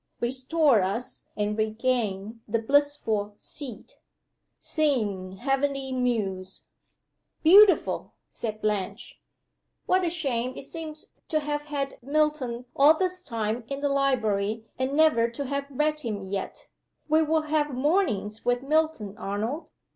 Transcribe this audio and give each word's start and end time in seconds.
Restore 0.19 0.81
us 0.81 1.25
and 1.37 1.55
regain 1.55 2.41
the 2.47 2.57
blissful 2.57 3.33
seat. 3.35 3.99
Sing 4.57 5.33
heavenly 5.37 5.91
Muse" 5.91 6.63
"Beautiful!" 7.43 8.15
said 8.27 8.63
Blanche. 8.63 9.21
"What 9.85 10.03
a 10.03 10.09
shame 10.09 10.53
it 10.57 10.63
seems 10.63 11.11
to 11.27 11.41
have 11.41 11.67
had 11.67 11.99
Milton 12.01 12.65
all 12.75 12.95
this 12.97 13.21
time 13.21 13.63
in 13.67 13.81
the 13.81 13.89
library 13.89 14.65
and 14.79 14.93
never 14.97 15.29
to 15.29 15.45
have 15.45 15.67
read 15.69 15.99
him 15.99 16.23
yet! 16.23 16.67
We 17.07 17.21
will 17.21 17.43
have 17.43 17.71
Mornings 17.75 18.43
with 18.43 18.63
Milton, 18.63 19.15
Arnold. 19.19 19.67